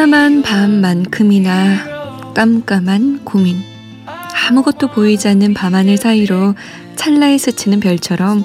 [0.00, 3.58] 깜깜한 밤만큼이나 깜깜한 고민.
[4.48, 6.54] 아무것도 보이지 않는 밤하늘 사이로
[6.96, 8.42] 찰나에 스치는 별처럼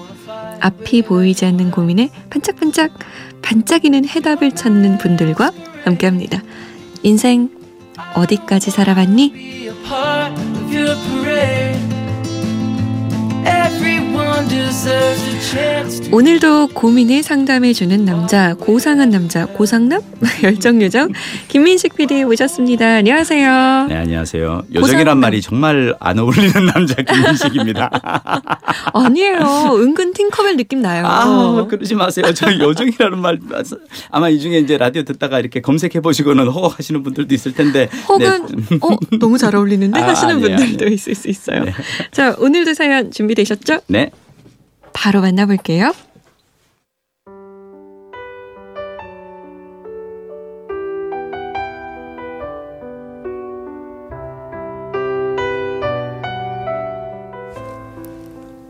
[0.60, 2.92] 앞이 보이지 않는 고민에 반짝반짝
[3.42, 5.54] 반짝이는 해답을 찾는 분들과
[5.86, 6.44] 함께 합니다.
[7.04, 7.48] 인생
[8.16, 9.70] 어디까지 살아봤니?
[16.12, 20.02] 오늘도 고민을 상담해주는 남자, 고상한 남자, 고상남?
[20.44, 21.12] 열정요정
[21.48, 22.86] 김민식 PD 모셨습니다.
[22.96, 23.86] 안녕하세요.
[23.88, 24.64] 네, 안녕하세요.
[24.74, 27.90] 요정이란 말이 정말 안 어울리는 남자 김민식입니다.
[28.94, 29.76] 아니에요.
[29.76, 31.06] 은근 팅커벨 느낌 나요.
[31.06, 32.34] 아, 그러지 마세요.
[32.34, 33.40] 저 요정이라는 말
[34.12, 37.90] 아마 이 중에 이제 라디오 듣다가 이렇게 검색해 보시고는 허걱하시는 분들도 있을 텐데.
[38.10, 38.78] 혹은 네.
[38.82, 40.94] 어, 너무 잘 어울리는데 아, 하시는 아니에요, 분들도 아니에요.
[40.96, 41.64] 있을 수 있어요.
[41.64, 41.74] 네.
[42.12, 43.80] 자, 오늘도 사연 준비되셨죠?
[43.88, 44.12] 네.
[44.96, 45.94] 바로 만나볼게요.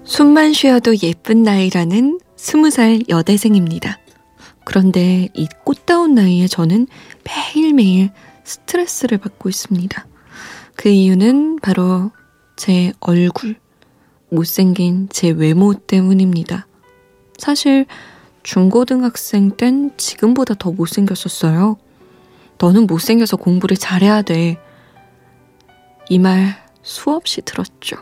[0.04, 4.00] 숨만 쉬어도 예쁜 나이라는 스무 살 여대생입니다.
[4.64, 6.88] 그런데 이 꽃다운 나이에 저는
[7.24, 8.10] 매일매일
[8.44, 10.08] 스트레스를 받고 있습니다.
[10.76, 12.12] 그 이유는 바로
[12.56, 13.58] 제 얼굴,
[14.36, 16.68] 못생긴 제 외모 때문입니다.
[17.38, 17.86] 사실
[18.44, 21.78] 중고등학생 땐 지금보다 더 못생겼었어요.
[22.60, 24.58] 너는 못생겨서 공부를 잘해야 돼.
[26.10, 27.98] 이 말 수없이 들었죠.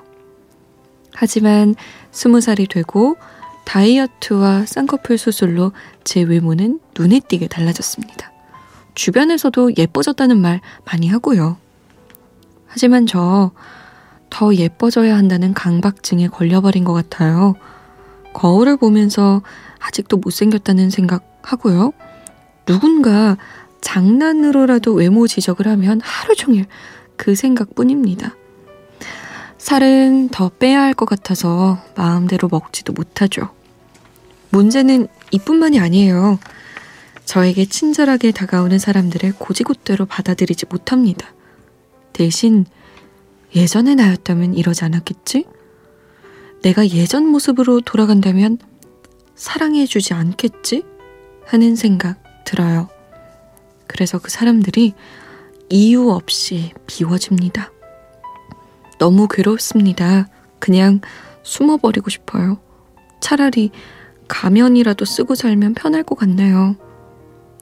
[1.13, 1.73] 하지만
[2.11, 3.15] 스무 살이 되고
[3.65, 5.71] 다이어트와 쌍꺼풀 수술로
[6.03, 8.31] 제 외모는 눈에 띄게 달라졌습니다.
[8.93, 11.57] 주변에서도 예뻐졌다는 말 많이 하고요.
[12.67, 13.51] 하지만 저
[14.33, 17.53] 더 예뻐져야 한다는 강박증에 걸려버린 것 같아요.
[18.33, 19.43] 거울을 보면서
[19.77, 21.93] 아직도 못생겼다는 생각하고요.
[22.65, 23.37] 누군가
[23.81, 26.65] 장난으로라도 외모 지적을 하면 하루 종일
[27.15, 28.35] 그 생각뿐입니다.
[29.59, 33.49] 살은 더 빼야 할 것 같아서 마음대로 먹지도 못하죠.
[34.49, 36.39] 문제는 이뿐만이 아니에요.
[37.25, 41.27] 저에게 친절하게 다가오는 사람들을 고지곳대로 받아들이지 못합니다.
[42.13, 42.65] 대신
[43.55, 45.45] 예전의 나였다면 이러지 않았겠지?
[46.63, 48.57] 내가 예전 모습으로 돌아간다면
[49.35, 50.83] 사랑해주지 않겠지?
[51.45, 52.89] 하는 생각 들어요.
[53.87, 54.93] 그래서 그 사람들이
[55.69, 57.71] 이유 없이 비워집니다.
[58.97, 60.29] 너무 괴롭습니다.
[60.59, 61.01] 그냥
[61.43, 62.59] 숨어버리고 싶어요.
[63.19, 63.71] 차라리
[64.27, 66.75] 가면이라도 쓰고 살면 편할 것 같네요.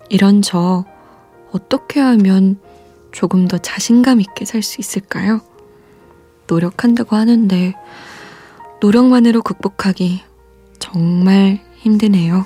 [0.09, 0.85] 이런 저
[1.51, 2.59] 어떻게 하면
[3.12, 5.41] 조금 더 자신감 있게 살 수 있을까요?
[6.51, 7.73] 노력한다고 하는데
[8.81, 10.22] 노력만으로 극복하기
[10.79, 12.45] 정말 힘드네요.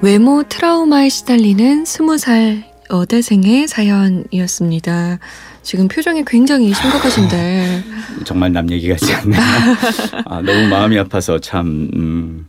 [0.00, 5.18] 외모 트라우마에 시달리는 스무 살 여대생의 사연이었습니다.
[5.62, 7.84] 지금 표정이 굉장히 심각하신데.
[8.24, 9.40] 정말 남 얘기 같지 않네요.
[10.24, 12.46] 아, 너무 마음이 아파서 참, 음,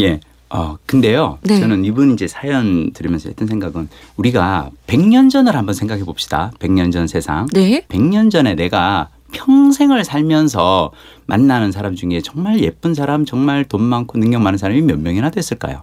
[0.00, 0.18] 예.
[0.50, 1.38] 어, 근데요.
[1.42, 1.60] 네.
[1.60, 6.52] 저는 이분 이제 사연 들으면서 했던 생각은 우리가 100년 전을 한번 생각해 봅시다.
[6.58, 7.46] 100년 전 세상.
[7.52, 7.84] 네.
[7.88, 10.92] 100년 전에 내가 평생을 살면서
[11.26, 15.82] 만나는 사람 중에 정말 예쁜 사람, 정말 돈 많고 능력 많은 사람이 몇 명이나 됐을까요?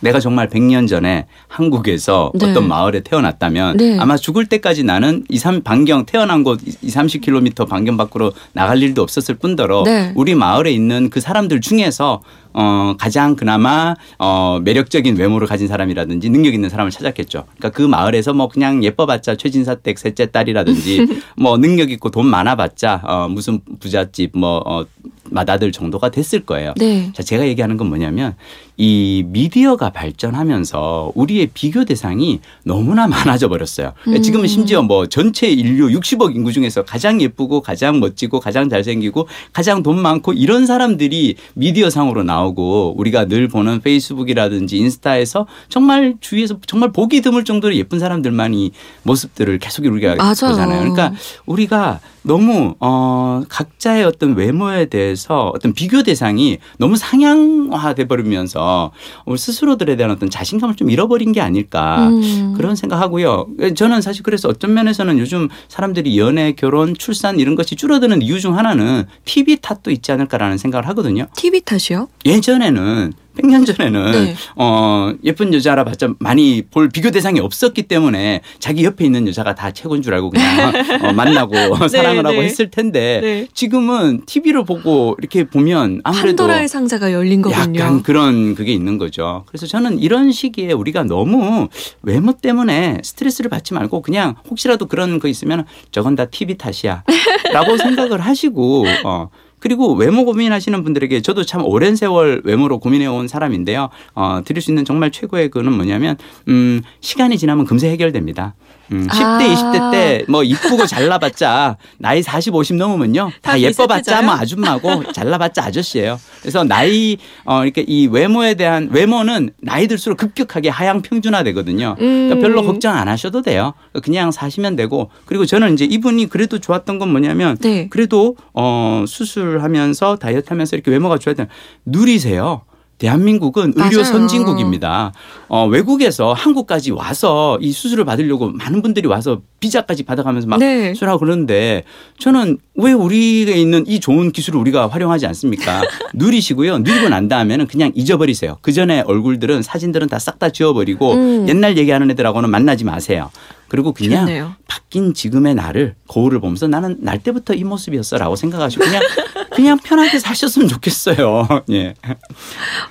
[0.00, 2.50] 내가 정말 100년 전에 한국에서 네.
[2.50, 3.98] 어떤 마을에 태어났다면 네.
[3.98, 9.02] 아마 죽을 때까지 나는 2, 3 반경 태어난 곳 2, 30km 반경 밖으로 나갈 일도
[9.02, 10.12] 없었을 뿐더러 네.
[10.14, 12.20] 우리 마을에 있는 그 사람들 중에서
[12.58, 17.44] 어, 가장 그나마 어, 매력적인 외모를 가진 사람이라든지 능력 있는 사람을 찾았겠죠.
[17.58, 23.02] 그러니까 그 마을에서 뭐 그냥 예뻐봤자 최진사 댁 셋째 딸이라든지 뭐 능력 있고 돈 많아봤자
[23.04, 24.86] 어, 무슨 부잣집 뭐 어,
[25.30, 26.72] 맏아들 정도가 됐을 거예요.
[26.78, 27.12] 네.
[27.12, 28.34] 자, 제가 얘기하는 건 뭐냐면
[28.78, 33.92] 이 미디어가 발전하면서 우리의 비교 대상이 너무나 많아져 버렸어요.
[34.08, 34.20] 음.
[34.20, 39.82] 지금은 심지어 뭐 전체 인류 60억 인구 중에서 가장 예쁘고 가장 멋지고 가장 잘생기고 가장
[39.82, 46.92] 돈 많고 이런 사람들이 미디어 상으로 나오고 우리가 늘 보는 페이스북이라든지 인스타에서 정말 주위에서 정말
[46.92, 48.72] 보기 드물 정도로 예쁜 사람들만이
[49.04, 50.32] 모습들을 계속 우리가 맞아요.
[50.34, 50.78] 보잖아요.
[50.80, 51.12] 그러니까
[51.46, 58.92] 우리가 너무 어 각자의 어떤 외모에 대해서 어떤 비교 대상이 너무 상향화돼 버리면 서
[59.36, 62.54] 스스로들에 대한 어떤 자신감을 좀 잃어버린 게 아닐까 음.
[62.56, 63.46] 그런 생각하고요.
[63.76, 68.56] 저는 사실 그래서 어떤 면에서는 요즘 사람들이 연애, 결혼, 출산 이런 것이 줄어드는 이유 중
[68.58, 71.26] 하나는 TV 탓도 있지 않을까라는 생각을 하거든요.
[71.36, 72.08] TV 탓이요?
[72.24, 74.34] 예전에는 100년 전에는 네.
[74.56, 79.70] 어 예쁜 여자라 봤자 많이 볼 비교 대상이 없었기 때문에 자기 옆에 있는 여자가 다
[79.70, 80.72] 최고인 줄 알고 그냥
[81.04, 82.44] 어, 만나고 네, 사랑을 하고 네.
[82.44, 83.48] 했을 텐데 네.
[83.52, 87.80] 지금은 TV를 보고 이렇게 보면 아무래도 판도라의 상자가 열린 거군요.
[87.80, 89.44] 약간 그런 그게 있는 거죠.
[89.46, 91.68] 그래서 저는 이런 시기에 우리가 너무
[92.02, 98.20] 외모 때문에 스트레스를 받지 말고 그냥 혹시라도 그런 거 있으면 저건 다 TV 탓이야라고 생각을
[98.20, 99.28] 하시고 어
[99.66, 103.88] 그리고 외모 고민하시는 분들에게 저도 참 오랜 세월 외모로 고민해온 사람인데요.
[104.14, 106.16] 어, 드릴 수 있는 정말 최고의 그는 뭐냐면,
[106.46, 108.54] 음, 시간이 지나면 금세 해결됩니다.
[108.92, 109.38] 음, 10대, 아.
[109.54, 113.30] 20대 때 뭐 이쁘고 잘나봤자 나이 40, 50 넘으면요.
[113.42, 116.18] 다, 다 예뻐봤자 뭐 아줌마고 잘나봤자 아저씨예요.
[116.40, 121.94] 그래서 나이 어 이렇게 이 외모에 대한 외모는 나이 들수록 급격하게 하향 평준화 되거든요.
[121.98, 122.40] 그러니까 음.
[122.40, 123.74] 별로 걱정 안 하셔도 돼요.
[124.02, 127.88] 그냥 사시면 되고 그리고 저는 이제 이분이 그래도 좋았던 건 뭐냐면 네.
[127.88, 131.48] 그래도 어 수술하면서 다이어트 하면서 이렇게 외모가 좋았던
[131.84, 132.62] 누리세요.
[132.98, 134.04] 대한민국은 의료 맞아요.
[134.04, 135.12] 선진국입니다.
[135.48, 140.94] 어, 외국에서 한국까지 와서 이 수술을 받으려고 많은 분들이 와서 비자까지 받아가면서 막 네.
[140.94, 141.84] 수술하고 그러는데
[142.18, 145.82] 저는 왜 우리가 있는 이 좋은 기술을 우리가 활용하지 않습니까?
[146.14, 146.78] 누리시고요.
[146.78, 148.58] 누리고 난 다음에는 그냥 잊어버리세요.
[148.62, 151.48] 그 전에 얼굴들은 사진들은 다 싹다 지워버리고 음.
[151.48, 153.30] 옛날 얘기하는 애들하고는 만나지 마세요.
[153.68, 154.52] 그리고 그냥 좋네요.
[154.68, 159.02] 바뀐 지금의 나를 거울을 보면서 나는 날 때부터 이 모습이었어라고 생각하시고 그냥
[159.52, 161.48] 그냥 편하게 사셨으면 좋겠어요.
[161.70, 161.94] 예.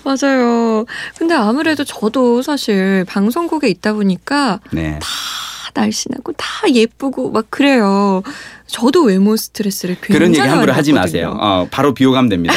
[0.04, 0.86] 맞아요.
[1.18, 5.00] 근데 아무래도 저도 사실 방송국에 있다 보니까 네.
[5.00, 5.08] 다
[5.76, 8.24] 날씬하고 다 예쁘고 막 그래요.
[8.66, 11.38] 저도 외모 스트레스를 굉장히 그런 얘기 함부로 하지 마세요.
[11.40, 12.54] 어, 바로 비호감됩니다.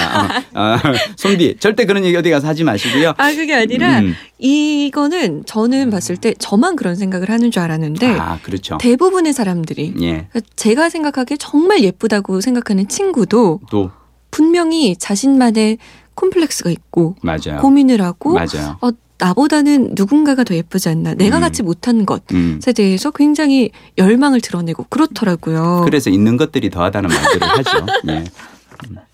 [0.54, 0.76] 어, 어,
[1.16, 3.14] 손비 절대 그런 얘기 어디 가서 하지 마시고요.
[3.18, 4.14] 아 그게 아니라 음.
[4.38, 8.78] 이거는 저는 봤을 때 저만 그런 생각을 하는 줄 알았는데 아, 그렇죠.
[8.80, 10.10] 대부분의 사람들이 예.
[10.30, 13.90] 그러니까 제가 생각하기에 정말 예쁘다고 생각하는 친구도 또
[14.30, 15.78] 분명히 자신만의
[16.14, 17.60] 콤플렉스가 있고 맞아요.
[17.60, 18.78] 고민을 하고 맞아요.
[18.80, 21.40] 어, 나보다는 누군가가 더 예쁘지 않나 내가 음.
[21.40, 22.60] 갖지 못한 것에 음.
[22.74, 25.82] 대해서 굉장히 열망을 드러내고 그렇더라고요.
[25.84, 27.86] 그래서 있는 것들이 더하다는 말들을 하죠.
[28.04, 28.24] 네.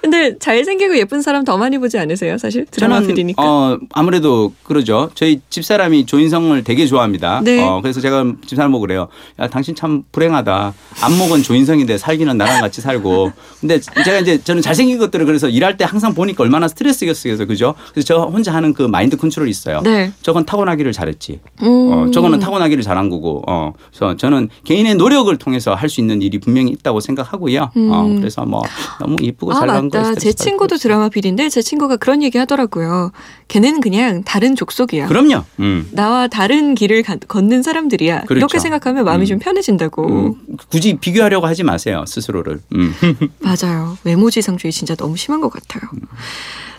[0.00, 2.36] 근데 잘생기고 예쁜 사람 더 많이 보지 않으세요?
[2.38, 3.42] 사실 드라마 필이니까.
[3.42, 5.10] 어, 아무래도 그러죠.
[5.14, 7.40] 저희 집사람이 조인성을 되게 좋아합니다.
[7.42, 7.62] 네.
[7.62, 9.08] 어, 그래서 제가 집사람 보고 그래요.
[9.40, 10.74] 야, 당신 참 불행하다.
[11.02, 13.32] 안목은 조인성인데 살기는 나랑 같이 살고.
[13.60, 17.46] 근데 제가 이제 저는 잘생긴 것들을 그래서 일할 때 항상 보니까 얼마나 스트레스겠어요.
[17.46, 17.74] 그죠?
[17.92, 19.80] 그래서 저 혼자 하는 그 마인드 컨트롤이 있어요.
[19.82, 20.12] 네.
[20.22, 21.40] 저건 타고나기를 잘했지.
[21.62, 21.66] 음.
[21.92, 23.42] 어, 저거는 타고나기를 잘한 거고.
[23.48, 27.62] 어, 그래서 저는 개인의 노력을 통해서 할 수 있는 일이 분명히 있다고 생각하고요.
[27.62, 27.90] 어, 음.
[27.92, 28.62] 어, 그래서 뭐
[28.98, 30.14] 너무 예쁘고 아, 잘난 맞다.
[30.14, 33.12] 제 친구도 드라마 필인데 제 친구가 그런 얘기 하더라고요.
[33.48, 35.06] 걔는 그냥 다른 족속이야.
[35.06, 35.44] 그럼요.
[35.60, 35.88] 음.
[35.92, 38.22] 나와 다른 길을 가, 걷는 사람들이야.
[38.22, 38.38] 그렇죠.
[38.38, 39.26] 이렇게 생각하면 마음이 음.
[39.26, 40.06] 좀 편해진다고.
[40.08, 40.34] 음.
[40.70, 42.04] 굳이 비교하려고 하지 마세요.
[42.06, 42.60] 스스로를.
[42.74, 42.94] 음.
[43.40, 43.96] 맞아요.
[44.04, 45.90] 외모지상주의 진짜 너무 심한 것 같아요.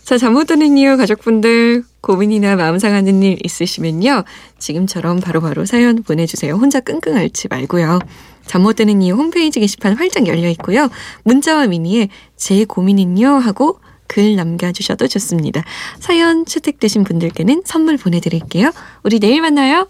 [0.05, 4.23] 자, 잠 못 드는 이유 가족분들 고민이나 마음 상하는 일 있으시면요.
[4.59, 6.53] 지금처럼 바로바로 바로 사연 보내주세요.
[6.53, 7.97] 혼자 끙끙 앓지 말고요.
[8.45, 10.89] 잠 못 드는 이유 홈페이지 게시판 활짝 열려 있고요.
[11.23, 15.63] 문자와 미니에 제 고민은요 하고 글 남겨주셔도 좋습니다.
[15.99, 18.71] 사연 채택되신 분들께는 선물 보내드릴게요.
[19.01, 19.87] 우리 내일 만나요.